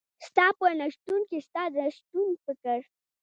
[0.27, 2.79] ستا په نشتون کي ستا د شتون فکر